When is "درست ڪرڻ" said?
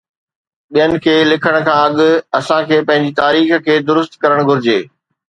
3.89-4.39